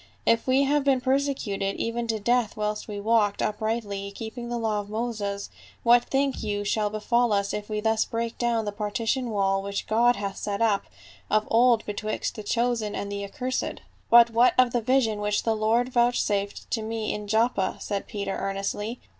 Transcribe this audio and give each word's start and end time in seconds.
If 0.25 0.47
we 0.47 0.63
have 0.63 0.83
been 0.83 0.99
persecuted 0.99 1.75
even 1.75 2.07
to 2.07 2.15
the 2.15 2.19
death 2.21 2.57
whilst 2.57 2.87
we 2.87 2.99
walked 2.99 3.39
AN 3.43 3.49
EPISTLE. 3.49 3.59
225 3.59 4.09
uprightly, 4.09 4.11
keeping 4.15 4.49
the 4.49 4.57
law 4.57 4.79
of 4.79 4.89
Moses, 4.89 5.51
what 5.83 6.05
think 6.05 6.41
you 6.41 6.63
shall 6.63 6.89
befall 6.89 7.31
us 7.31 7.53
if 7.53 7.69
we 7.69 7.81
thus 7.81 8.03
break 8.05 8.35
down 8.39 8.65
the 8.65 8.71
partition 8.71 9.29
wall 9.29 9.61
which 9.61 9.85
God 9.85 10.15
hath 10.15 10.37
set 10.37 10.59
up 10.59 10.85
of 11.29 11.47
old 11.51 11.85
betwixt 11.85 12.33
the 12.33 12.41
chosen 12.41 12.95
and 12.95 13.11
the 13.11 13.23
accursed 13.23 13.81
?''"But 14.09 14.31
what 14.31 14.55
of 14.57 14.71
the 14.73 14.81
vision 14.81 15.21
which 15.21 15.43
the 15.43 15.55
Lord 15.55 15.89
vouchsafed 15.89 16.71
to 16.71 16.81
me 16.81 17.13
in 17.13 17.27
Joppa?" 17.27 17.77
said 17.79 18.07
Peter 18.07 18.35
earnestly. 18.35 18.99